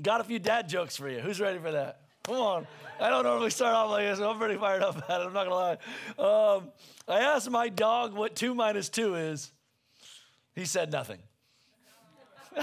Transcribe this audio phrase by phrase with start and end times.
[0.00, 1.18] Got a few dad jokes for you.
[1.18, 2.02] Who's ready for that?
[2.24, 2.66] Come on.
[3.00, 5.26] I don't normally start off like this, I'm pretty fired up about it.
[5.26, 5.78] I'm not going
[6.18, 6.54] to lie.
[6.56, 6.68] Um,
[7.06, 9.52] I asked my dog what two minus two is.
[10.54, 11.18] He said nothing.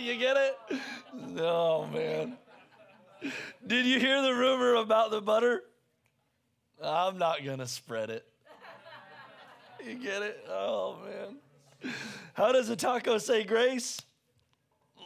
[0.00, 0.56] you get it?
[1.38, 2.36] Oh, man.
[3.66, 5.62] Did you hear the rumor about the butter?
[6.82, 8.24] I'm not going to spread it.
[9.84, 10.46] You get it?
[10.48, 11.92] Oh, man.
[12.34, 14.00] How does a taco say grace?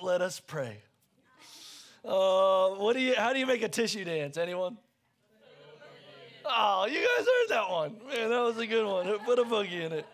[0.02, 0.79] Let us pray.
[2.05, 3.14] Uh, what do you?
[3.14, 4.36] How do you make a tissue dance?
[4.36, 4.76] Anyone?
[6.44, 7.96] Oh, you guys heard that one.
[8.07, 9.18] Man, that was a good one.
[9.21, 10.07] Put a boogie in it.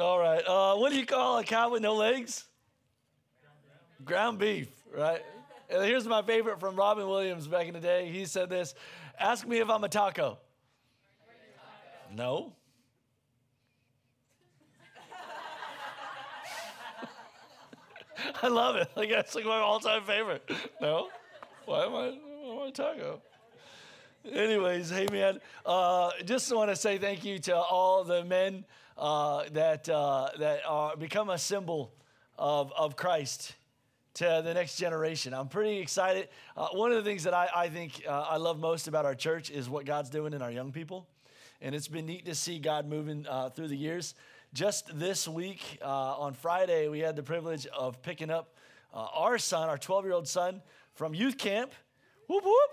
[0.00, 0.42] All right.
[0.44, 2.44] Uh, what do you call a cow with no legs?
[4.04, 5.22] Ground beef, right?
[5.70, 8.10] And here's my favorite from Robin Williams back in the day.
[8.10, 8.74] He said this
[9.18, 10.38] Ask me if I'm a taco.
[12.12, 12.52] No.
[18.42, 18.88] I love it.
[18.96, 20.48] Like that's like my all-time favorite.
[20.80, 21.08] No,
[21.66, 22.18] why am I?
[22.42, 23.20] Why am I taco?
[24.30, 28.64] Anyways, hey man, uh, just want to say thank you to all the men
[28.96, 31.92] uh, that uh, that are become a symbol
[32.38, 33.54] of of Christ
[34.14, 35.34] to the next generation.
[35.34, 36.28] I'm pretty excited.
[36.56, 39.14] Uh, one of the things that I, I think uh, I love most about our
[39.14, 41.06] church is what God's doing in our young people,
[41.60, 44.14] and it's been neat to see God moving uh, through the years.
[44.54, 48.54] Just this week, uh, on Friday, we had the privilege of picking up
[48.94, 51.72] uh, our son, our 12 year old son, from youth camp.
[52.28, 52.70] Whoop, whoop.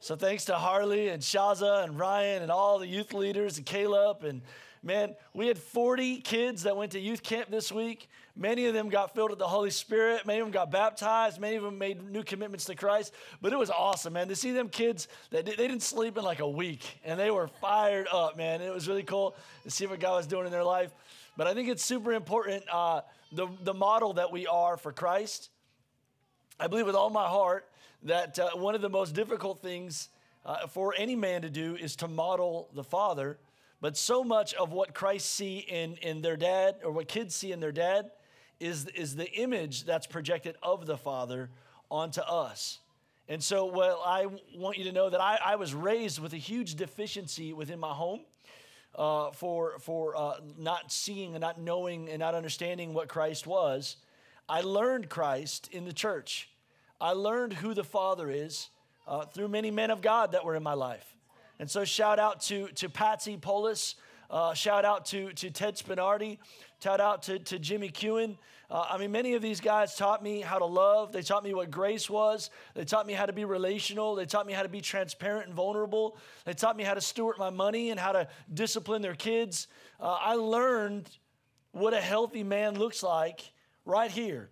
[0.00, 4.24] So thanks to Harley and Shaza and Ryan and all the youth leaders and Caleb.
[4.24, 4.42] And
[4.82, 8.08] man, we had 40 kids that went to youth camp this week.
[8.34, 10.26] Many of them got filled with the Holy Spirit.
[10.26, 11.40] Many of them got baptized.
[11.40, 13.14] Many of them made new commitments to Christ.
[13.40, 16.40] But it was awesome, man, to see them kids that they didn't sleep in like
[16.40, 18.62] a week and they were fired up, man.
[18.62, 20.90] It was really cool to see what God was doing in their life.
[21.36, 25.50] But I think it's super important uh, the, the model that we are for Christ.
[26.58, 27.68] I believe with all my heart
[28.02, 30.08] that uh, one of the most difficult things
[30.44, 33.38] uh, for any man to do is to model the Father.
[33.80, 37.52] But so much of what Christ see in, in their dad, or what kids see
[37.52, 38.10] in their dad,
[38.58, 41.48] is, is the image that's projected of the Father
[41.90, 42.78] onto us.
[43.28, 46.38] And so, well, I want you to know that I, I was raised with a
[46.38, 48.20] huge deficiency within my home
[48.94, 53.96] uh, for, for uh, not seeing and not knowing and not understanding what Christ was.
[54.48, 56.48] I learned Christ in the church.
[57.00, 58.68] I learned who the Father is
[59.06, 61.06] uh, through many men of God that were in my life.
[61.58, 63.94] And so, shout out to, to Patsy Polis,
[64.30, 66.38] uh, shout out to, to Ted Spinardi,
[66.82, 68.36] shout out to, to Jimmy Kewen.
[68.70, 71.10] Uh, I mean, many of these guys taught me how to love.
[71.10, 72.50] They taught me what grace was.
[72.74, 74.14] They taught me how to be relational.
[74.14, 76.16] They taught me how to be transparent and vulnerable.
[76.44, 79.66] They taught me how to steward my money and how to discipline their kids.
[79.98, 81.10] Uh, I learned
[81.72, 83.52] what a healthy man looks like
[83.84, 84.50] right here.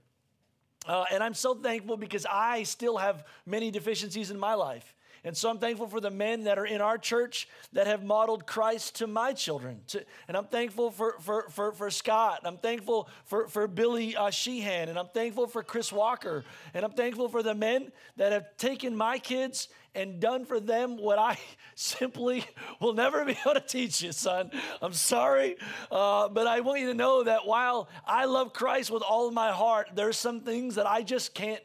[0.87, 4.95] Uh, and I'm so thankful because I still have many deficiencies in my life.
[5.25, 8.47] And so I'm thankful for the men that are in our church that have modeled
[8.47, 9.81] Christ to my children.
[9.89, 12.41] To, and I'm thankful for, for, for, for, Scott.
[12.45, 14.89] I'm thankful for, for Billy uh, Sheehan.
[14.89, 16.45] And I'm thankful for Chris Walker.
[16.73, 20.97] And I'm thankful for the men that have taken my kids and done for them
[20.97, 21.39] what I
[21.75, 22.45] simply
[22.81, 24.51] will never be able to teach you, son.
[24.81, 25.57] I'm sorry.
[25.91, 29.35] Uh, but I want you to know that while I love Christ with all of
[29.35, 31.63] my heart, there's some things that I just can't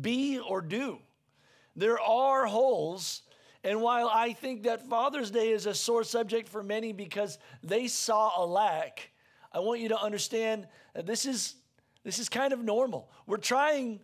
[0.00, 0.98] be or do.
[1.76, 3.22] There are holes.
[3.62, 7.88] And while I think that Father's Day is a sore subject for many because they
[7.88, 9.10] saw a lack,
[9.52, 11.54] I want you to understand that this is,
[12.04, 13.10] this is kind of normal.
[13.26, 14.00] We're trying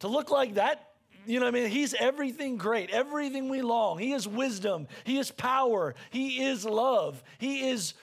[0.00, 0.93] to look like that.
[1.26, 1.70] You know what I mean?
[1.70, 3.98] He's everything great, everything we long.
[3.98, 7.94] He is wisdom, He is power, He is love, He is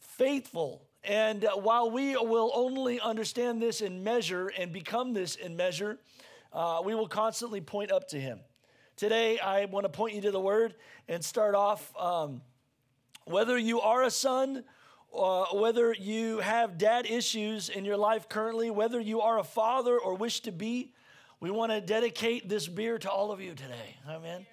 [0.00, 0.82] faithful.
[1.04, 5.98] And uh, while we will only understand this in measure and become this in measure,
[6.52, 8.40] uh, we will constantly point up to him.
[8.96, 10.74] Today, I want to point you to the word
[11.06, 12.42] and start off um,
[13.24, 14.64] whether you are a son,
[15.16, 19.98] uh, whether you have dad issues in your life currently, whether you are a father
[19.98, 20.92] or wish to be,
[21.40, 23.96] we want to dedicate this beer to all of you today.
[24.08, 24.46] Amen.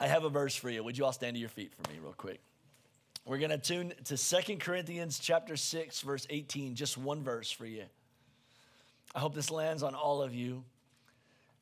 [0.00, 0.82] I have a verse for you.
[0.82, 2.40] Would you all stand to your feet for me, real quick?
[3.24, 7.66] We're going to tune to Second Corinthians chapter 6, verse 18, just one verse for
[7.66, 7.84] you.
[9.14, 10.64] I hope this lands on all of you.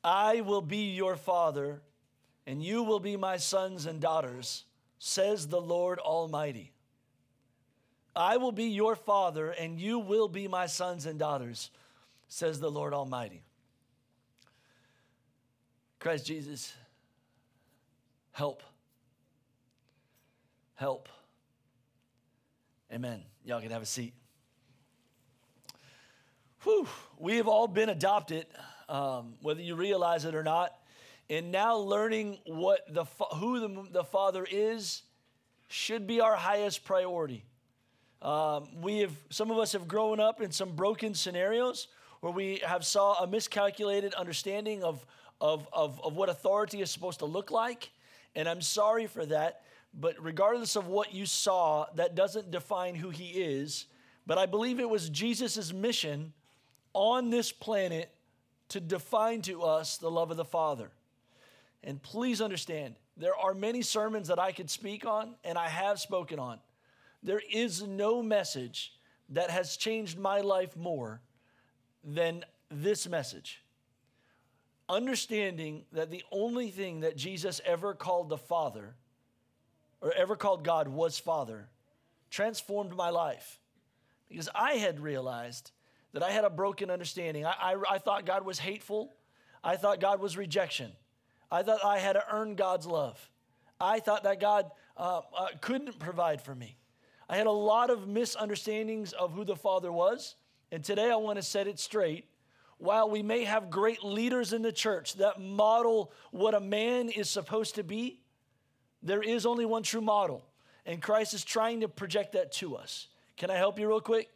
[0.02, 1.82] I will be your father,
[2.46, 4.64] and you will be my sons and daughters,
[4.98, 6.72] says the Lord Almighty.
[8.16, 11.70] I will be your father, and you will be my sons and daughters,
[12.30, 13.42] says the Lord Almighty.
[15.98, 16.72] Christ Jesus,
[18.30, 18.62] help.
[20.76, 21.08] Help.
[22.92, 23.24] Amen.
[23.44, 24.14] Y'all can have a seat.
[26.62, 26.86] Whew.
[27.18, 28.46] we have all been adopted,
[28.88, 30.72] um, whether you realize it or not.
[31.28, 33.04] And now learning what the
[33.36, 35.02] who the, the Father is
[35.66, 37.44] should be our highest priority.
[38.22, 41.88] Um, we have some of us have grown up in some broken scenarios
[42.20, 45.04] where we have saw a miscalculated understanding of,
[45.40, 47.90] of, of, of what authority is supposed to look like.
[48.34, 49.62] And I'm sorry for that.
[49.92, 53.86] But regardless of what you saw, that doesn't define who he is.
[54.26, 56.32] But I believe it was Jesus' mission
[56.92, 58.14] on this planet
[58.68, 60.90] to define to us the love of the Father.
[61.82, 65.98] And please understand, there are many sermons that I could speak on, and I have
[65.98, 66.60] spoken on.
[67.22, 68.92] There is no message
[69.30, 71.20] that has changed my life more
[72.04, 73.62] than this message.
[74.88, 78.94] Understanding that the only thing that Jesus ever called the Father
[80.00, 81.68] or ever called God was Father
[82.30, 83.60] transformed my life
[84.28, 85.72] because I had realized
[86.12, 87.44] that I had a broken understanding.
[87.44, 89.12] I, I, I, thought God was hateful,
[89.62, 90.92] I thought God was rejection,
[91.50, 93.30] I thought I had to earn God's love,
[93.80, 96.76] I thought that God uh, uh, couldn't provide for me.
[97.28, 100.34] I had a lot of misunderstandings of who the Father was,
[100.72, 102.26] and today I want to set it straight.
[102.78, 107.28] While we may have great leaders in the church that model what a man is
[107.28, 108.20] supposed to be,
[109.02, 110.44] there is only one true model,
[110.86, 113.08] and Christ is trying to project that to us.
[113.36, 114.30] Can I help you real quick?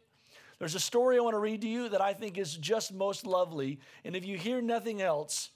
[0.59, 3.25] There's a story I want to read to you that I think is just most
[3.25, 3.79] lovely.
[4.03, 5.49] And if you hear nothing else,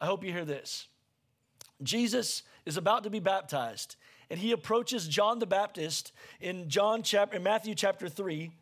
[0.00, 0.88] I hope you hear this.
[1.82, 3.96] Jesus is about to be baptized,
[4.30, 8.52] and he approaches John the Baptist in John chapter in Matthew chapter 3.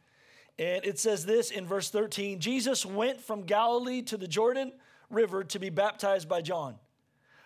[0.60, 4.72] And it says this in verse 13 Jesus went from Galilee to the Jordan
[5.08, 6.76] River to be baptized by John.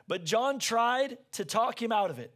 [0.08, 2.34] But John tried to talk him out of it.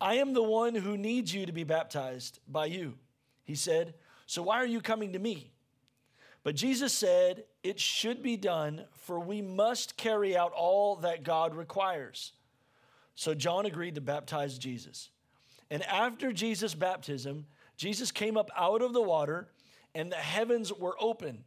[0.00, 2.98] I am the one who needs you to be baptized by you,
[3.44, 3.94] he said.
[4.26, 5.52] So why are you coming to me?
[6.42, 11.54] But Jesus said, It should be done, for we must carry out all that God
[11.54, 12.32] requires.
[13.14, 15.10] So John agreed to baptize Jesus.
[15.70, 17.46] And after Jesus' baptism,
[17.76, 19.48] Jesus came up out of the water,
[19.94, 21.44] and the heavens were open.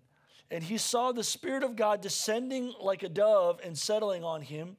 [0.51, 4.77] And he saw the Spirit of God descending like a dove and settling on him.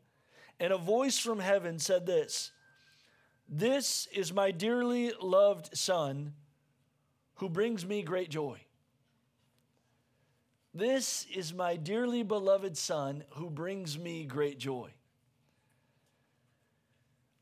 [0.61, 2.53] And a voice from heaven said this
[3.49, 6.35] this is my dearly loved Son
[7.37, 8.59] who brings me great joy.
[10.75, 14.91] This is my dearly beloved Son who brings me great joy.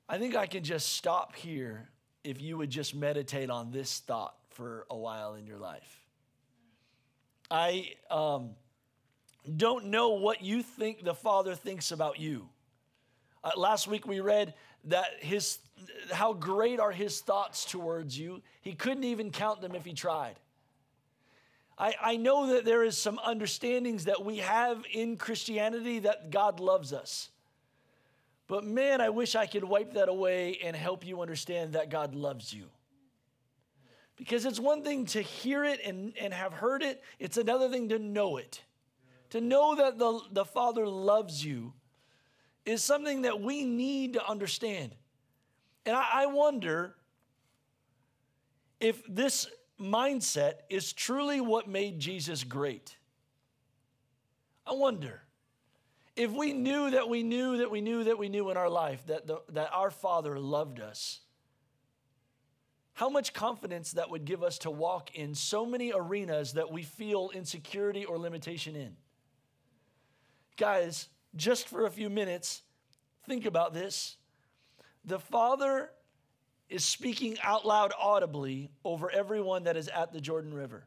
[0.09, 1.88] I think I can just stop here
[2.23, 6.04] if you would just meditate on this thought for a while in your life.
[7.50, 8.50] I um,
[9.56, 12.49] don't know what you think the Father thinks about you.
[13.43, 14.55] Uh, last week we read
[14.85, 15.58] that his
[16.12, 18.43] how great are his thoughts towards you.
[18.62, 20.37] He couldn't even count them if he tried.
[21.76, 26.61] I, I know that there is some understandings that we have in Christianity that God
[26.61, 27.31] loves us.
[28.47, 32.14] But man, I wish I could wipe that away and help you understand that God
[32.14, 32.67] loves you.
[34.16, 37.88] Because it's one thing to hear it and, and have heard it, it's another thing
[37.88, 38.62] to know it.
[39.31, 41.72] To know that the, the Father loves you
[42.64, 44.94] is something that we need to understand.
[45.84, 46.94] And I, I wonder
[48.81, 49.49] if this
[49.81, 52.96] mindset is truly what made Jesus great.
[54.66, 55.23] I wonder
[56.16, 59.04] if we knew that we knew that we knew that we knew in our life
[59.06, 61.21] that, the, that our Father loved us,
[62.95, 66.83] how much confidence that would give us to walk in so many arenas that we
[66.83, 68.97] feel insecurity or limitation in.
[70.57, 72.63] Guys, just for a few minutes,
[73.27, 74.17] think about this.
[75.05, 75.91] The Father
[76.69, 80.87] is speaking out loud audibly over everyone that is at the Jordan River.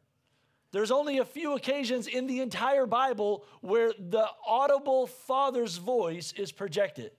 [0.71, 6.51] There's only a few occasions in the entire Bible where the audible Father's voice is
[6.51, 7.11] projected.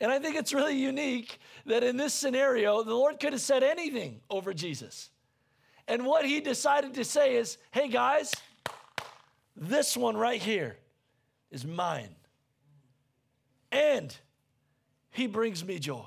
[0.00, 3.62] And I think it's really unique that in this scenario, the Lord could have said
[3.62, 5.10] anything over Jesus.
[5.88, 8.32] And what he decided to say is, hey guys,
[9.56, 10.76] this one right here
[11.50, 12.14] is mine.
[13.72, 14.16] And
[15.10, 16.06] he brings me joy.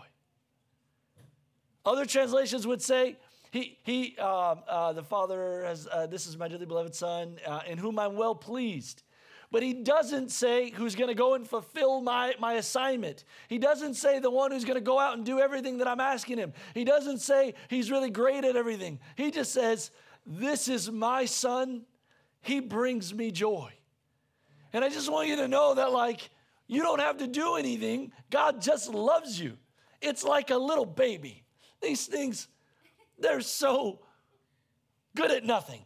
[1.86, 3.18] Other translations would say,
[3.52, 7.62] he, he uh, uh, the Father has, uh, this is my dearly beloved Son, uh,
[7.68, 9.04] in whom I'm well pleased.
[9.51, 13.25] But he doesn't say who's going to go and fulfill my, my assignment.
[13.50, 16.00] He doesn't say the one who's going to go out and do everything that I'm
[16.00, 16.53] asking him.
[16.74, 19.00] He doesn't say he's really great at everything.
[19.17, 19.91] He just says,
[20.25, 21.81] This is my son.
[22.41, 23.74] He brings me joy.
[24.74, 26.29] And I just want you to know that, like,
[26.67, 28.13] you don't have to do anything.
[28.29, 29.58] God just loves you.
[30.01, 31.43] It's like a little baby.
[31.81, 32.48] These things,
[33.20, 34.00] they're so
[35.13, 35.86] good at nothing.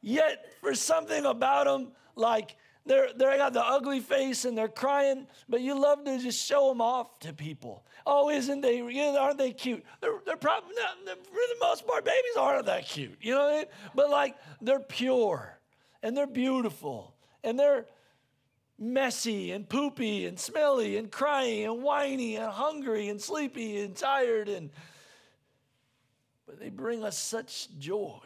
[0.00, 5.26] Yet, for something about them, like they're, they got the ugly face and they're crying,
[5.48, 7.84] but you love to just show them off to people.
[8.06, 8.80] Oh, isn't they,
[9.16, 9.84] aren't they cute?
[10.00, 13.52] They're, they're probably not, for the most part, babies aren't that cute, you know what
[13.52, 13.66] I mean?
[13.94, 15.58] But like, they're pure
[16.02, 17.14] and they're beautiful
[17.44, 17.86] and they're
[18.78, 24.48] messy and poopy and smelly and crying and whiny and hungry and sleepy and tired
[24.48, 24.70] and
[26.46, 28.20] but they bring us such joy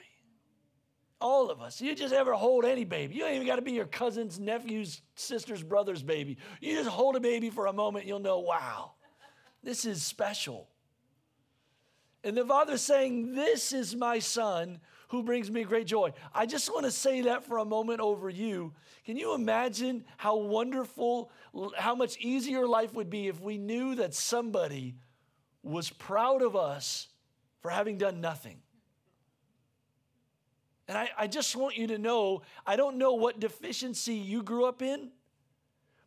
[1.22, 1.80] all of us.
[1.80, 3.14] You just ever hold any baby.
[3.14, 6.36] You don't even got to be your cousin's, nephew's, sister's, brother's baby.
[6.60, 8.92] You just hold a baby for a moment, you'll know, wow,
[9.62, 10.68] this is special.
[12.24, 16.12] And the Father's saying, This is my son who brings me great joy.
[16.34, 18.72] I just want to say that for a moment over you.
[19.04, 21.30] Can you imagine how wonderful,
[21.76, 24.94] how much easier life would be if we knew that somebody
[25.62, 27.08] was proud of us
[27.60, 28.58] for having done nothing?
[30.88, 34.64] And I, I just want you to know I don't know what deficiency you grew
[34.64, 35.10] up in,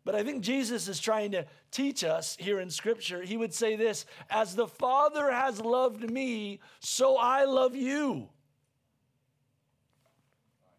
[0.04, 3.24] but I think Jesus is trying to teach us here in Scripture.
[3.24, 8.30] He would say this As the Father has loved me, so I love you.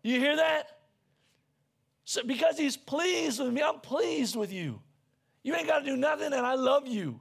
[0.02, 0.78] You hear that?
[2.04, 4.80] So because he's pleased with me, I'm pleased with you.
[5.42, 7.20] You ain't got to do nothing, and I love you.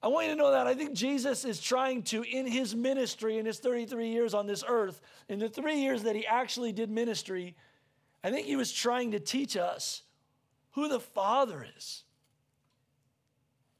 [0.00, 0.66] I want you to know that.
[0.66, 4.62] I think Jesus is trying to, in his ministry, in his 33 years on this
[4.66, 7.56] earth, in the three years that he actually did ministry,
[8.22, 10.02] I think he was trying to teach us
[10.72, 12.04] who the Father is.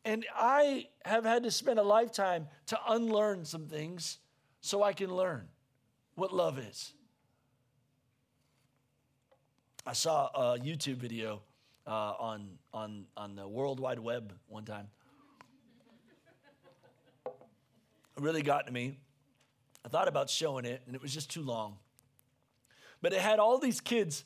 [0.05, 4.19] And I have had to spend a lifetime to unlearn some things
[4.61, 5.47] so I can learn
[6.17, 6.95] what love is.
[9.87, 11.43] I saw a YouTube video
[11.87, 14.89] uh, on, on, on the World Wide Web one time
[18.21, 18.99] really got to me.
[19.85, 21.77] I thought about showing it, and it was just too long.
[23.01, 24.25] But it had all these kids,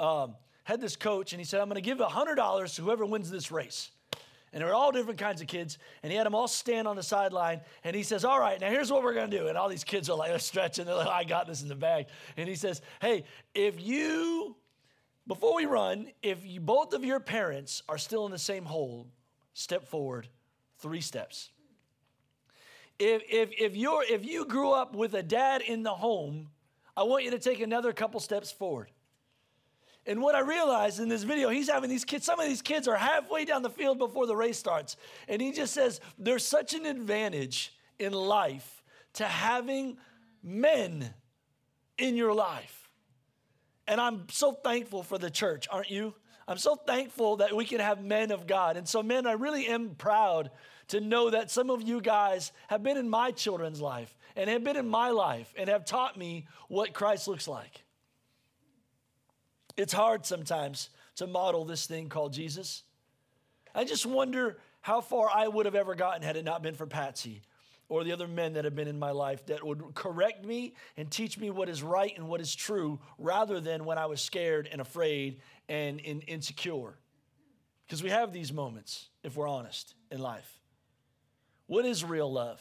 [0.00, 3.30] um, had this coach, and he said, I'm going to give $100 to whoever wins
[3.30, 3.90] this race.
[4.52, 6.96] And there were all different kinds of kids, and he had them all stand on
[6.96, 9.48] the sideline, and he says, All right, now here's what we're going to do.
[9.48, 11.74] And all these kids are like, they're stretching, they're like, I got this in the
[11.74, 12.06] bag.
[12.36, 13.24] And he says, Hey,
[13.54, 14.56] if you,
[15.26, 19.08] before we run, if you, both of your parents are still in the same hole,
[19.52, 20.28] step forward
[20.78, 21.50] three steps
[22.98, 26.48] if, if, if, you're, if you grew up with a dad in the home,
[26.96, 28.90] I want you to take another couple steps forward.
[30.06, 32.86] And what I realized in this video, he's having these kids, some of these kids
[32.86, 34.96] are halfway down the field before the race starts.
[35.28, 38.84] And he just says, there's such an advantage in life
[39.14, 39.98] to having
[40.42, 41.12] men
[41.98, 42.88] in your life.
[43.88, 46.14] And I'm so thankful for the church, aren't you?
[46.48, 48.76] I'm so thankful that we can have men of God.
[48.76, 50.50] And so, men, I really am proud
[50.88, 54.62] to know that some of you guys have been in my children's life and have
[54.62, 57.84] been in my life and have taught me what Christ looks like.
[59.76, 62.82] It's hard sometimes to model this thing called Jesus.
[63.74, 66.86] I just wonder how far I would have ever gotten had it not been for
[66.86, 67.42] Patsy
[67.88, 71.10] or the other men that have been in my life that would correct me and
[71.10, 74.68] teach me what is right and what is true rather than when I was scared
[74.70, 76.94] and afraid and insecure.
[77.86, 80.60] Because we have these moments, if we're honest, in life.
[81.66, 82.60] What is real love?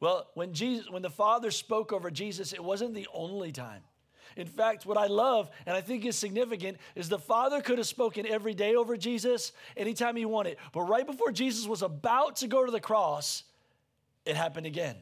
[0.00, 3.82] Well, when Jesus, when the Father spoke over Jesus, it wasn't the only time.
[4.36, 7.86] In fact, what I love and I think is significant is the Father could have
[7.86, 10.58] spoken every day over Jesus anytime he wanted.
[10.72, 13.44] But right before Jesus was about to go to the cross,
[14.26, 14.96] it happened again.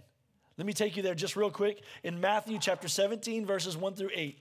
[0.57, 4.11] Let me take you there just real quick in Matthew chapter 17, verses 1 through
[4.14, 4.38] 8.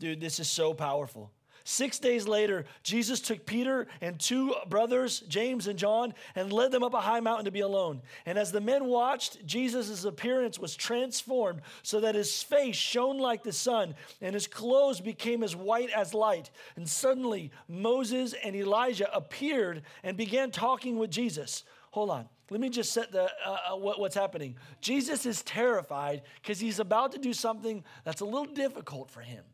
[0.00, 1.30] Dude, this is so powerful.
[1.70, 6.82] Six days later, Jesus took Peter and two brothers, James and John, and led them
[6.82, 8.00] up a high mountain to be alone.
[8.24, 13.42] And as the men watched, Jesus' appearance was transformed so that his face shone like
[13.42, 16.50] the sun and his clothes became as white as light.
[16.76, 21.64] And suddenly, Moses and Elijah appeared and began talking with Jesus.
[21.90, 22.30] Hold on.
[22.48, 24.56] Let me just set the uh, uh what, what's happening.
[24.80, 29.44] Jesus is terrified because he's about to do something that's a little difficult for him.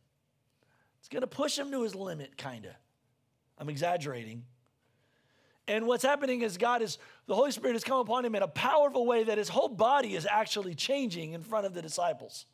[1.04, 2.70] It's going to push him to his limit, kind of.
[3.58, 4.42] I'm exaggerating.
[5.68, 6.96] And what's happening is God is,
[7.26, 10.14] the Holy Spirit has come upon him in a powerful way that his whole body
[10.14, 12.46] is actually changing in front of the disciples.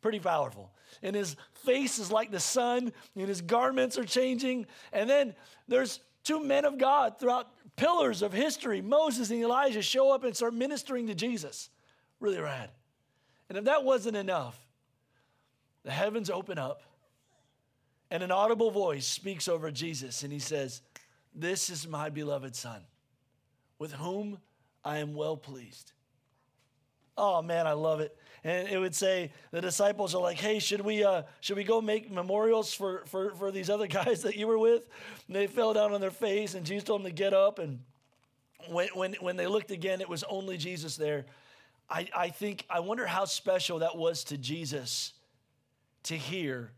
[0.00, 0.70] Pretty powerful.
[1.02, 4.66] And his face is like the sun, and his garments are changing.
[4.92, 5.34] And then
[5.66, 10.36] there's two men of God throughout pillars of history, Moses and Elijah, show up and
[10.36, 11.68] start ministering to Jesus.
[12.20, 12.70] Really rad.
[13.48, 14.56] And if that wasn't enough,
[15.82, 16.82] the heavens open up
[18.10, 20.82] and an audible voice speaks over Jesus, and he says,
[21.34, 22.80] This is my beloved Son,
[23.78, 24.38] with whom
[24.84, 25.92] I am well pleased.
[27.18, 28.16] Oh man, I love it.
[28.44, 31.80] And it would say the disciples are like, "Hey, should we uh, should we go
[31.80, 34.86] make memorials for, for for these other guys that you were with?"
[35.26, 37.58] And they fell down on their face, and Jesus told them to get up.
[37.58, 37.80] And
[38.68, 41.24] when when when they looked again, it was only Jesus there.
[41.88, 45.14] I I think I wonder how special that was to Jesus
[46.04, 46.70] to hear.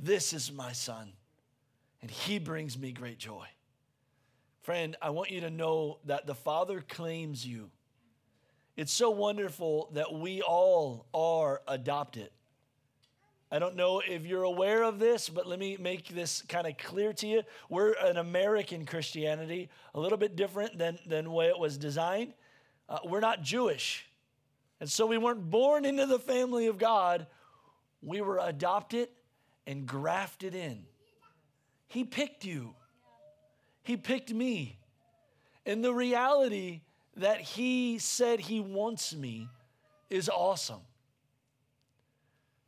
[0.00, 1.12] This is my son,
[2.00, 3.46] and he brings me great joy.
[4.62, 7.70] Friend, I want you to know that the Father claims you.
[8.76, 12.30] It's so wonderful that we all are adopted.
[13.50, 16.78] I don't know if you're aware of this, but let me make this kind of
[16.78, 17.42] clear to you.
[17.68, 22.34] We're an American Christianity, a little bit different than, than the way it was designed.
[22.88, 24.06] Uh, we're not Jewish.
[24.78, 27.26] And so we weren't born into the family of God.
[28.00, 29.08] We were adopted
[29.68, 30.82] and grafted in.
[31.86, 32.74] He picked you,
[33.84, 34.78] He picked me.
[35.66, 36.80] And the reality
[37.16, 39.48] that He said He wants me
[40.08, 40.80] is awesome.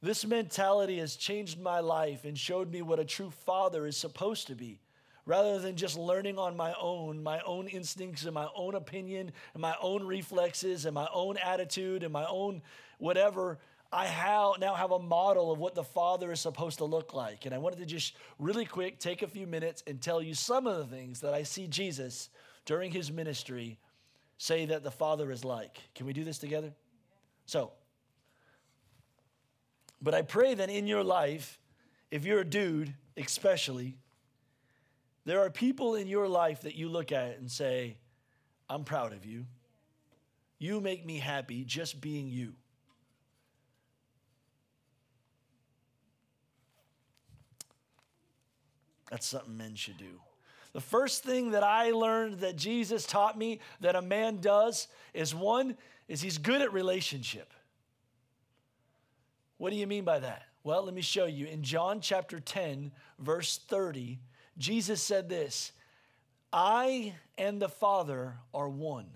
[0.03, 4.47] This mentality has changed my life and showed me what a true father is supposed
[4.49, 4.81] to be.
[5.27, 9.61] Rather than just learning on my own, my own instincts and my own opinion and
[9.61, 12.63] my own reflexes and my own attitude and my own
[12.99, 13.59] whatever,
[13.93, 17.45] I now have a model of what the Father is supposed to look like.
[17.45, 20.67] And I wanted to just really quick take a few minutes and tell you some
[20.69, 22.31] of the things that I see Jesus
[22.67, 23.79] during his ministry
[24.39, 25.81] say that the Father is like.
[25.95, 26.73] Can we do this together?
[27.47, 27.73] So,
[30.01, 31.59] but I pray that in your life,
[32.13, 33.97] if you're a dude, especially,
[35.25, 37.97] there are people in your life that you look at and say,
[38.69, 39.47] I'm proud of you.
[40.59, 42.55] You make me happy just being you.
[49.11, 50.21] That's something men should do.
[50.73, 55.35] The first thing that I learned that Jesus taught me that a man does is
[55.35, 55.77] one
[56.07, 57.53] is he's good at relationship.
[59.59, 60.45] What do you mean by that?
[60.63, 61.47] Well, let me show you.
[61.47, 64.21] In John chapter 10, verse 30,
[64.59, 65.73] Jesus said this
[66.53, 69.09] I and the Father are one.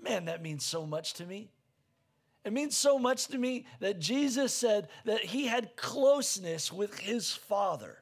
[0.00, 1.50] Man, that means so much to me.
[2.44, 7.32] It means so much to me that Jesus said that he had closeness with his
[7.32, 7.98] Father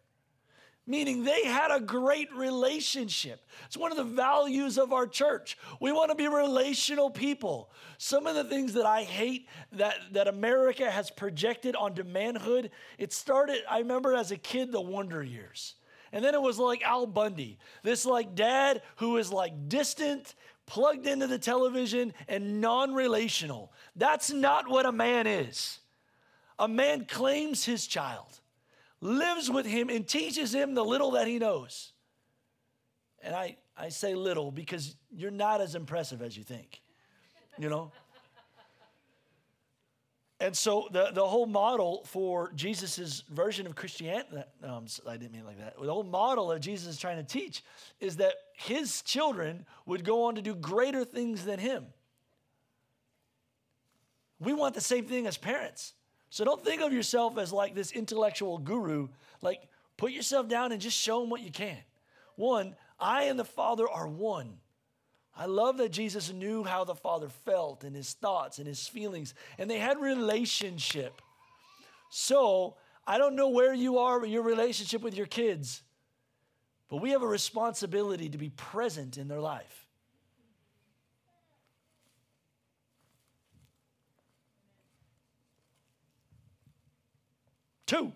[0.87, 3.45] meaning they had a great relationship.
[3.67, 5.59] It's one of the values of our church.
[5.81, 7.71] We want to be relational people.
[7.99, 13.13] Some of the things that I hate that, that America has projected onto manhood, it
[13.13, 15.75] started, I remember as a kid, the Wonder Years.
[16.13, 20.35] And then it was like Al Bundy, this like dad who is like distant,
[20.67, 23.73] plugged into the television, and non relational.
[23.97, 25.81] That's not what a man is.
[26.59, 28.41] A man claims his child
[29.01, 31.93] lives with him and teaches him the little that he knows.
[33.23, 36.81] And I, I say little because you're not as impressive as you think,
[37.59, 37.91] you know?
[40.39, 45.47] And so the, the whole model for Jesus' version of Christianity, um, I didn't mean
[45.47, 45.77] like that.
[45.81, 47.65] The whole model of Jesus is trying to teach
[48.01, 51.87] is that his children would go on to do greater things than him.
[54.39, 55.95] We want the same thing as parents.
[56.37, 59.09] So don't think of yourself as like this intellectual guru.
[59.41, 59.63] Like,
[59.97, 61.79] put yourself down and just show them what you can.
[62.35, 64.59] One, I and the Father are one.
[65.35, 69.33] I love that Jesus knew how the Father felt and his thoughts and his feelings,
[69.57, 71.23] and they had relationship.
[72.11, 75.83] So, I don't know where you are with your relationship with your kids,
[76.91, 79.86] but we have a responsibility to be present in their life.
[87.87, 88.13] Two.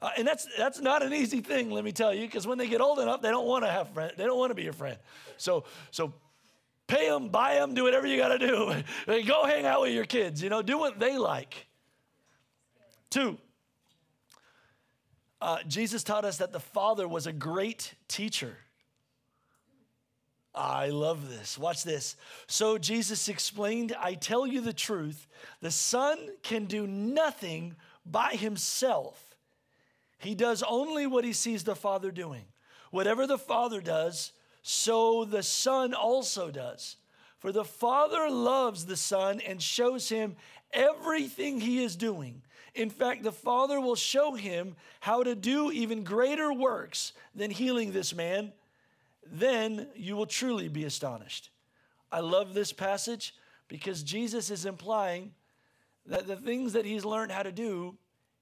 [0.00, 2.68] Uh, and that's that's not an easy thing, let me tell you, because when they
[2.68, 4.12] get old enough, they don't want to have friends.
[4.16, 4.98] They don't want to be your friend.
[5.36, 6.12] So so
[6.86, 8.74] pay them, buy them, do whatever you got to do.
[9.26, 10.42] Go hang out with your kids.
[10.42, 11.66] You know, do what they like.
[13.10, 13.38] Two.
[15.40, 18.56] Uh, Jesus taught us that the Father was a great teacher.
[20.54, 21.56] I love this.
[21.56, 22.16] Watch this.
[22.48, 25.28] So Jesus explained, I tell you the truth,
[25.60, 27.76] the Son can do nothing
[28.10, 29.36] by himself.
[30.18, 32.44] He does only what he sees the Father doing.
[32.90, 36.96] Whatever the Father does, so the Son also does.
[37.38, 40.36] For the Father loves the Son and shows him
[40.72, 42.42] everything he is doing.
[42.74, 47.92] In fact, the Father will show him how to do even greater works than healing
[47.92, 48.52] this man.
[49.30, 51.50] Then you will truly be astonished.
[52.10, 53.34] I love this passage
[53.68, 55.32] because Jesus is implying
[56.08, 57.96] that the things that he's learned how to do,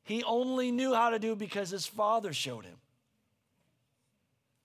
[0.04, 2.76] he only knew how to do because his father showed him.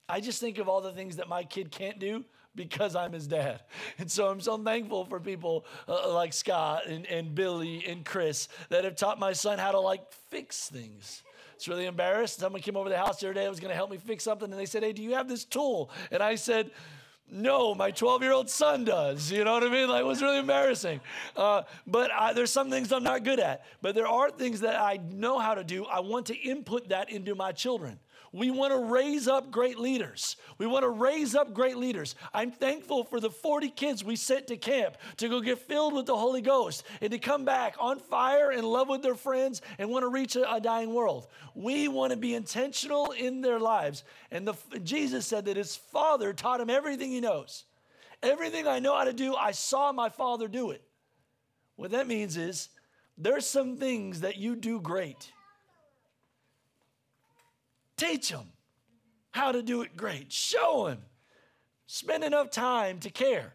[0.08, 3.26] I just think of all the things that my kid can't do because I'm his
[3.26, 3.62] dad.
[3.98, 8.48] And so I'm so thankful for people uh, like Scott and, and Billy and Chris
[8.68, 11.22] that have taught my son how to like fix things.
[11.54, 12.40] It's really embarrassed.
[12.40, 14.50] Someone came over the house the other day, was going to help me fix something,
[14.50, 15.90] and they said, Hey, do you have this tool?
[16.10, 16.72] And I said,
[17.32, 19.32] no, my 12 year old son does.
[19.32, 19.88] You know what I mean?
[19.88, 21.00] Like, it was really embarrassing.
[21.36, 23.64] Uh, but I, there's some things I'm not good at.
[23.80, 25.86] But there are things that I know how to do.
[25.86, 27.98] I want to input that into my children.
[28.34, 30.36] We want to raise up great leaders.
[30.56, 32.14] We want to raise up great leaders.
[32.32, 36.06] I'm thankful for the 40 kids we sent to camp to go get filled with
[36.06, 39.90] the Holy Ghost and to come back on fire in love with their friends and
[39.90, 41.26] want to reach a, a dying world.
[41.54, 44.02] We want to be intentional in their lives.
[44.30, 47.64] And the, Jesus said that his father taught him everything he knows.
[48.22, 50.82] Everything I know how to do, I saw my father do it.
[51.76, 52.70] What that means is
[53.18, 55.32] there's some things that you do great
[57.96, 58.48] Teach them
[59.30, 60.32] how to do it great.
[60.32, 61.02] Show them.
[61.86, 63.54] Spend enough time to care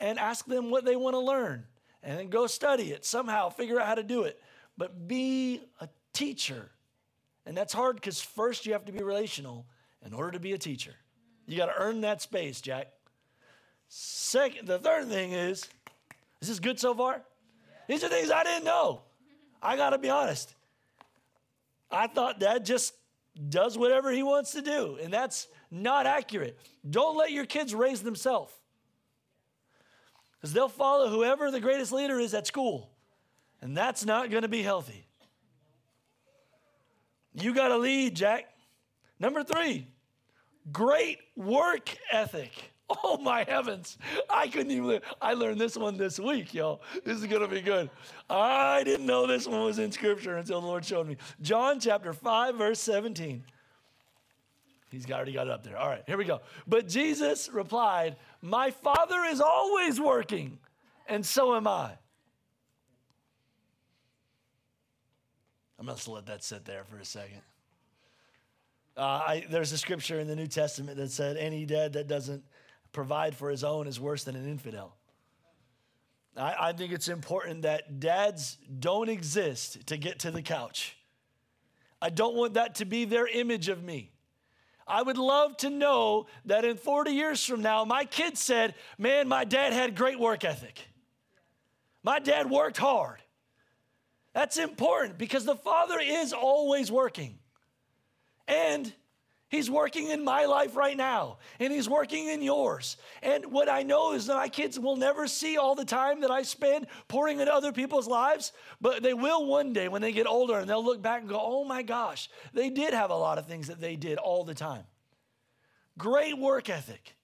[0.00, 1.64] and ask them what they want to learn
[2.02, 4.40] and then go study it somehow, figure out how to do it.
[4.78, 6.70] But be a teacher.
[7.44, 9.66] And that's hard because first you have to be relational
[10.04, 10.94] in order to be a teacher.
[11.46, 12.88] You got to earn that space, Jack.
[13.88, 15.68] Second, the third thing is,
[16.40, 17.22] is this good so far?
[17.88, 19.02] These are things I didn't know.
[19.62, 20.54] I got to be honest.
[21.90, 22.94] I thought that just
[23.48, 24.98] does whatever he wants to do.
[25.02, 26.58] And that's not accurate.
[26.88, 28.52] Don't let your kids raise themselves.
[30.36, 32.90] Because they'll follow whoever the greatest leader is at school.
[33.60, 35.06] And that's not going to be healthy.
[37.34, 38.46] You got to lead, Jack.
[39.18, 39.86] Number three,
[40.72, 42.52] great work ethic.
[43.04, 43.98] Oh my heavens.
[44.30, 46.82] I couldn't even, I learned this one this week, y'all.
[47.04, 47.90] This is to be good.
[48.30, 51.16] I didn't know this one was in scripture until the Lord showed me.
[51.40, 53.44] John chapter 5, verse 17.
[54.90, 55.76] He's already got it up there.
[55.76, 56.40] All right, here we go.
[56.66, 60.58] But Jesus replied, My Father is always working,
[61.08, 61.92] and so am I.
[65.78, 67.42] I'm going to let that sit there for a second.
[68.96, 72.44] Uh, I, there's a scripture in the New Testament that said, Any dad that doesn't
[72.96, 74.96] provide for his own is worse than an infidel.
[76.34, 80.96] I, I think it's important that dads don't exist to get to the couch.
[82.00, 84.12] I don't want that to be their image of me.
[84.88, 89.28] I would love to know that in 40 years from now, my kids said, Man,
[89.28, 90.80] my dad had great work ethic.
[92.02, 93.20] My dad worked hard.
[94.32, 97.38] That's important because the father is always working.
[98.48, 98.90] And
[99.48, 102.96] He's working in my life right now, and He's working in yours.
[103.22, 106.32] And what I know is that my kids will never see all the time that
[106.32, 110.26] I spend pouring into other people's lives, but they will one day when they get
[110.26, 113.38] older and they'll look back and go, oh my gosh, they did have a lot
[113.38, 114.82] of things that they did all the time.
[115.96, 117.14] Great work ethic.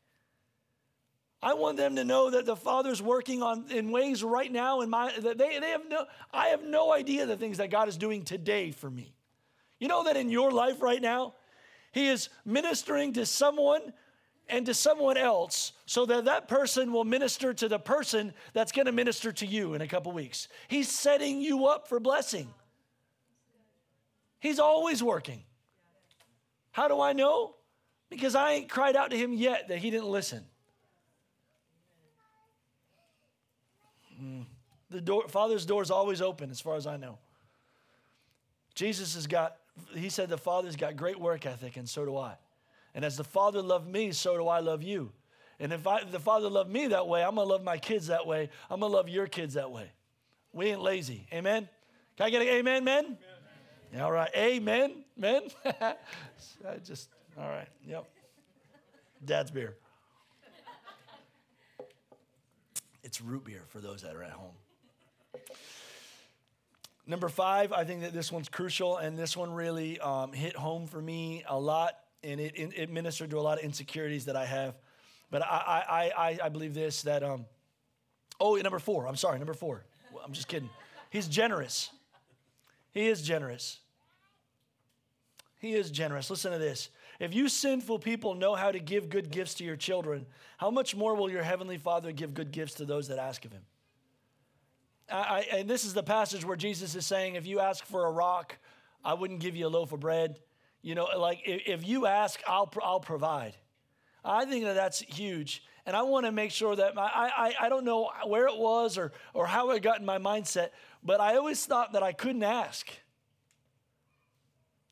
[1.43, 4.89] I want them to know that the Father's working on in ways right now in
[4.89, 7.97] my that they, they have no I have no idea the things that God is
[7.97, 9.13] doing today for me.
[9.81, 11.35] You know that in your life right now,
[11.93, 13.93] he is ministering to someone
[14.49, 18.87] and to someone else so that that person will minister to the person that's going
[18.87, 20.49] to minister to you in a couple weeks.
[20.69, 22.49] He's setting you up for blessing.
[24.41, 25.43] He's always working.
[26.73, 27.55] How do I know?
[28.11, 30.45] Because I ain't cried out to him yet that he didn't listen.
[34.19, 34.43] Hmm.
[34.91, 37.19] The door, Father's door is always open, as far as I know.
[38.83, 39.59] Jesus has got
[39.95, 42.35] he said the Father's got great work ethic, and so do I.
[42.97, 45.13] And as the Father loved me, so do I love you.
[45.61, 47.79] And if, I, if the Father loved me that way, I'm going to love my
[47.79, 48.51] kids that way.
[48.69, 49.93] I'm going to love your kids that way.
[50.53, 51.29] We ain't lazy.
[51.33, 51.69] Amen?
[52.17, 53.05] Can I get an amen, men?
[53.05, 53.19] Amen.
[53.95, 54.31] Yeah, all right.
[54.37, 55.43] Amen, men?
[55.65, 55.95] I
[56.85, 57.69] just, all right.
[57.87, 58.05] Yep.
[59.25, 59.77] Dad's beer.
[63.05, 64.55] It's root beer for those that are at home.
[67.07, 70.87] Number five, I think that this one's crucial, and this one really um, hit home
[70.87, 74.37] for me a lot, and it, it, it, ministered to a lot of insecurities that
[74.37, 74.77] I have.
[75.31, 77.47] But I, I, I, I believe this that, um,
[78.39, 79.85] oh, number four, I'm sorry, number four.
[80.25, 80.71] I'm just kidding.
[81.11, 81.91] He's generous.
[82.93, 83.81] He is generous.
[85.59, 86.31] He is generous.
[86.31, 86.91] Listen to this.
[87.19, 90.27] If you sinful people know how to give good gifts to your children,
[90.59, 93.53] how much more will your heavenly Father give good gifts to those that ask of
[93.53, 93.63] him?
[95.11, 98.11] I, and this is the passage where Jesus is saying, if you ask for a
[98.11, 98.57] rock,
[99.05, 100.39] I wouldn't give you a loaf of bread.
[100.81, 103.55] You know, like if, if you ask, I'll, I'll provide.
[104.25, 105.63] I think that that's huge.
[105.85, 108.57] And I want to make sure that my, I, I, I don't know where it
[108.57, 110.71] was or, or how it got in my mindset,
[111.03, 112.89] but I always thought that I couldn't ask.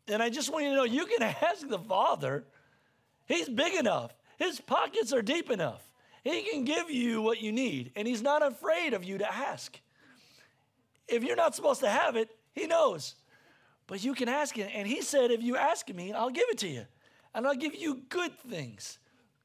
[0.09, 2.45] And I just want you to know you can ask the Father.
[3.27, 5.87] He's big enough, His pockets are deep enough.
[6.25, 9.81] He can give you what you need, and He's not afraid of you to ask.
[11.11, 13.15] If you're not supposed to have it, He knows.
[13.87, 14.69] But you can ask Him.
[14.73, 16.87] And He said, If you ask me, I'll give it to you.
[17.35, 18.99] And I'll give you good things.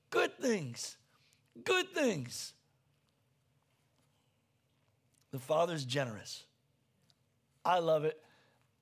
[0.10, 0.98] Good things.
[1.64, 2.54] Good things.
[5.32, 6.44] The Father's generous.
[7.64, 8.22] I love it.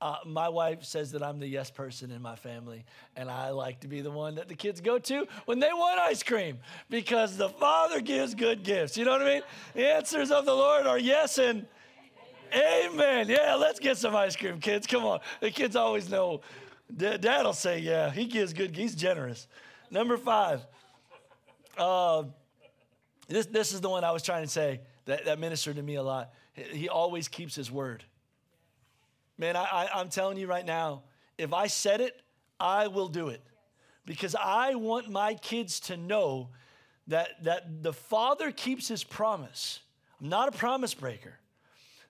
[0.03, 2.83] Uh, my wife says that I'm the yes person in my family,
[3.15, 5.97] and I like to be the one that the kids go to when they want
[5.97, 8.97] ice cream because the Father gives good gifts.
[8.97, 9.41] You know what I mean?
[9.73, 11.65] The answers of the Lord are yes and
[12.55, 13.29] amen.
[13.29, 14.87] Yeah, let's get some ice cream, kids.
[14.87, 15.19] Come on.
[15.39, 16.41] The kids always know.
[16.95, 19.47] Dad will say, yeah, he gives good, he's generous.
[19.89, 20.65] Number five,
[21.77, 22.23] uh,
[23.27, 25.95] this, this is the one I was trying to say that, that ministered to me
[25.95, 26.33] a lot.
[26.53, 28.03] He always keeps his word.
[29.37, 31.03] Man, I, I, am telling you right now,
[31.37, 32.21] if I said it,
[32.59, 33.41] I will do it.
[34.05, 36.49] Because I want my kids to know
[37.07, 39.79] that, that the Father keeps his promise.
[40.21, 41.39] I'm not a promise breaker.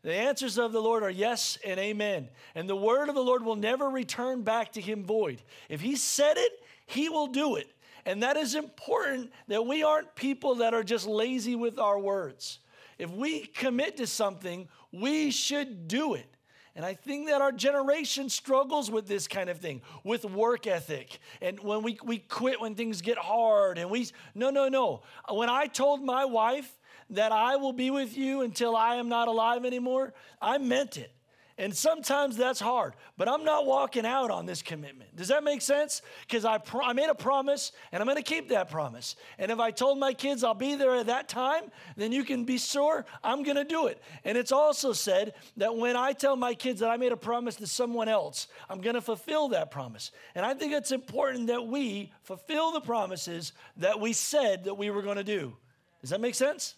[0.04, 2.28] The answers of the Lord are yes and amen.
[2.56, 5.42] And the word of the Lord will never return back to him void.
[5.70, 6.52] If he said it,
[6.86, 7.68] he will do it.
[8.06, 12.60] And that is important that we aren't people that are just lazy with our words.
[13.00, 16.28] If we commit to something, we should do it.
[16.76, 21.20] And I think that our generation struggles with this kind of thing, with work ethic.
[21.40, 25.04] And when we, we quit when things get hard, and we, no, no, no.
[25.30, 26.76] When I told my wife
[27.14, 31.12] that I will be with you until I am not alive anymore, I meant it.
[31.56, 35.16] And sometimes that's hard, but I'm not walking out on this commitment.
[35.16, 36.02] Does that make sense?
[36.22, 39.16] Because I, pro- I made a promise and I'm going to keep that promise.
[39.38, 42.44] And if I told my kids I'll be there at that time, then you can
[42.44, 44.02] be sure I'm going to do it.
[44.24, 47.56] And it's also said that when I tell my kids that I made a promise
[47.58, 50.10] to someone else, I'm going to fulfill that promise.
[50.34, 54.90] And I think it's important that we fulfill the promises that we said that we
[54.90, 55.56] were going to do.
[56.02, 56.74] Does that make sense?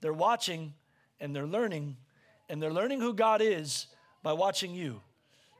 [0.00, 0.74] They're watching
[1.20, 1.96] and they're learning
[2.48, 3.86] and they're learning who God is
[4.22, 5.00] by watching you.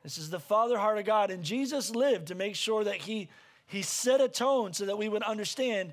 [0.03, 1.31] This is the father heart of God.
[1.31, 3.29] And Jesus lived to make sure that he,
[3.67, 5.93] he set a tone so that we would understand.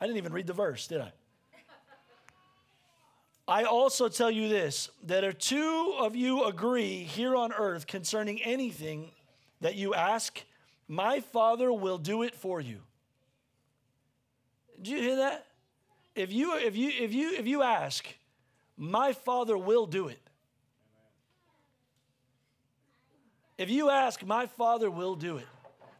[0.00, 1.12] I didn't even read the verse, did I?
[3.48, 8.42] I also tell you this that if two of you agree here on earth concerning
[8.42, 9.12] anything
[9.60, 10.42] that you ask,
[10.88, 12.80] my Father will do it for you.
[14.76, 15.46] Did you hear that?
[16.16, 18.06] If you if you if you if you ask,
[18.76, 20.18] my Father will do it.
[23.58, 25.46] If you ask, my Father will do it.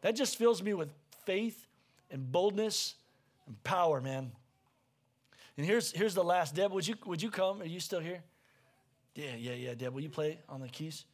[0.01, 0.91] That just fills me with
[1.25, 1.67] faith
[2.11, 2.95] and boldness
[3.47, 4.33] and power, man.
[5.57, 6.55] And here's, here's the last.
[6.55, 7.63] Deb, would you, would you come?
[7.63, 8.23] Are you still here?
[9.15, 9.75] Yeah, yeah, yeah.
[9.75, 11.07] Deb, will you play on the keys?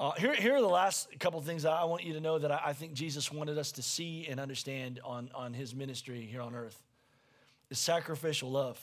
[0.00, 2.60] Uh, here, here are the last couple things I want you to know that I,
[2.66, 6.56] I think Jesus wanted us to see and understand on, on his ministry here on
[6.56, 6.82] earth
[7.70, 8.80] is sacrificial love.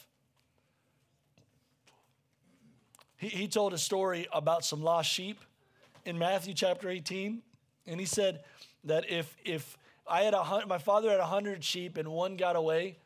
[3.18, 5.40] He, he told a story about some lost sheep
[6.06, 7.42] in Matthew chapter 18,
[7.86, 8.44] and he said
[8.86, 12.56] that if if I had a my father had a hundred sheep and one got
[12.56, 12.98] away,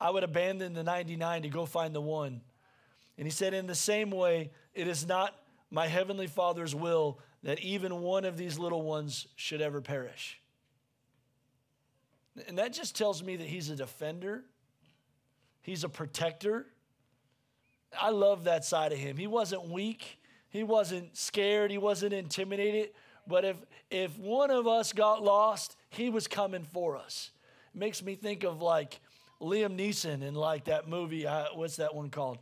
[0.00, 2.42] I would abandon the 99 to go find the one.
[3.16, 5.34] And he said, in the same way, it is not
[5.70, 10.40] my heavenly Father's will that even one of these little ones should ever perish.
[12.46, 14.44] And that just tells me that he's a defender,
[15.68, 16.66] he's a protector.
[18.00, 19.18] I love that side of him.
[19.18, 22.90] He wasn't weak, he wasn't scared, he wasn't intimidated.
[23.26, 23.56] But if,
[23.90, 27.30] if one of us got lost, he was coming for us.
[27.74, 29.00] It makes me think of like
[29.42, 31.26] Liam Neeson in like that movie.
[31.26, 32.38] Uh, what's that one called?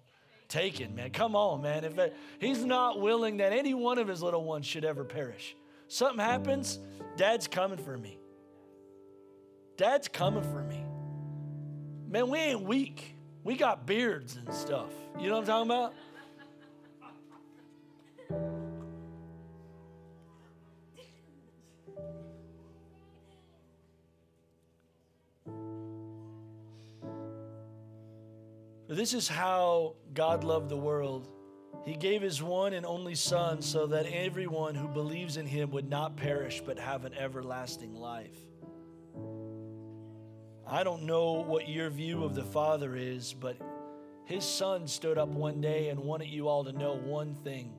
[0.47, 1.11] Taken, man.
[1.11, 1.83] Come on, man.
[1.83, 5.57] If it, he's not willing that any one of his little ones should ever perish,
[5.89, 6.79] something happens,
[7.17, 8.21] dad's coming for me.
[9.77, 10.85] Dad's coming for me.
[12.09, 13.16] Man, we ain't weak.
[13.47, 14.91] We got beards and stuff.
[15.21, 15.95] You know what I'm talking about?
[28.89, 31.29] This is how God loved the world.
[31.85, 35.89] He gave his one and only Son so that everyone who believes in him would
[35.89, 38.46] not perish but have an everlasting life.
[40.69, 43.57] I don't know what your view of the Father is, but
[44.25, 47.73] his Son stood up one day and wanted you all to know one thing.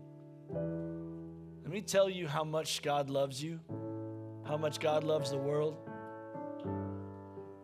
[1.64, 3.60] Let me tell you how much God loves you,
[4.46, 5.78] how much God loves the world.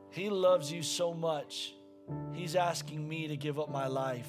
[0.09, 1.73] He loves you so much
[2.33, 4.27] He's asking me to give up my life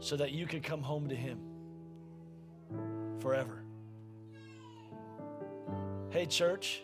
[0.00, 1.38] so that you could come home to Him
[3.20, 3.62] forever.
[6.10, 6.82] Hey, church.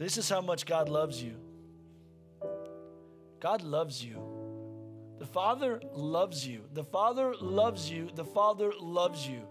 [0.00, 1.34] This is how much God loves you.
[3.38, 4.16] God loves you.
[5.18, 6.62] The Father loves you.
[6.72, 8.08] The Father loves you.
[8.14, 9.42] The Father loves you.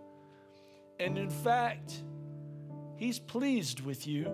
[1.00, 2.02] And in fact,
[2.96, 4.26] He's pleased with you.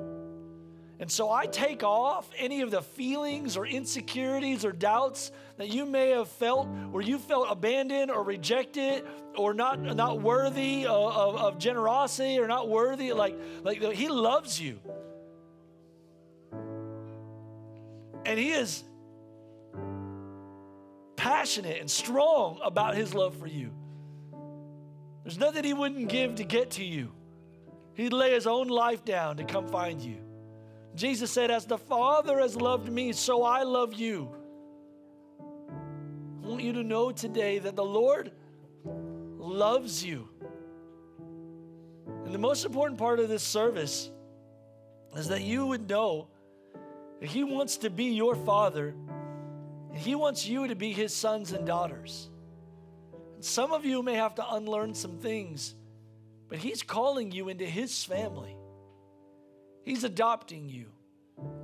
[1.01, 5.86] And so I take off any of the feelings or insecurities or doubts that you
[5.86, 9.04] may have felt, where you felt abandoned or rejected
[9.36, 13.12] or not, not worthy of, of, of generosity or not worthy.
[13.12, 14.80] Like, like He loves you.
[18.26, 18.84] And He is
[21.16, 23.72] passionate and strong about His love for you.
[25.24, 27.12] There's nothing He wouldn't give to get to you.
[27.94, 30.18] He'd lay His own life down to come find you.
[30.96, 34.30] Jesus said, As the Father has loved me, so I love you.
[36.44, 38.32] I want you to know today that the Lord
[38.84, 40.30] loves you.
[42.24, 44.12] And the most important part of this service
[45.16, 46.28] is that you would know
[47.26, 48.96] He wants to be your Father
[49.96, 52.30] and He wants you to be His sons and daughters.
[53.40, 55.74] Some of you may have to unlearn some things,
[56.50, 58.58] but He's calling you into His family.
[59.84, 60.88] He's adopting you,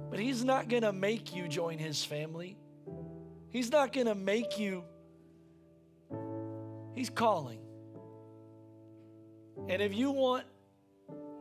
[0.10, 2.58] but He's not going to make you join His family.
[3.50, 4.86] He's not going to make you,
[6.96, 7.60] He's calling.
[9.68, 10.46] And if you want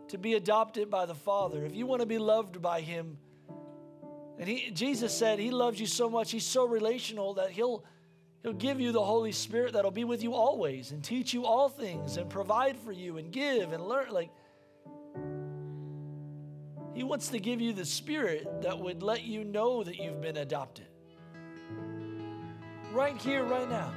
[0.09, 3.19] to be adopted by the Father, if you want to be loved by Him,
[4.41, 7.85] and he, Jesus said He loves you so much, He's so relational that He'll,
[8.43, 11.69] he'll give you the Holy Spirit that'll be with you always and teach you all
[11.69, 14.09] things and provide for you and give and learn.
[14.11, 14.31] Like,
[16.95, 20.39] He wants to give you the Spirit that would let you know that you've been
[20.39, 20.87] adopted.
[22.93, 23.93] Right here, right now.